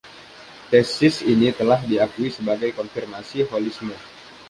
Tesis 0.73 1.17
ini 1.33 1.49
telah 1.59 1.77
diakui 1.89 2.29
sebagai 2.37 2.69
konfirmasi 2.77 3.39
holisme. 3.49 3.93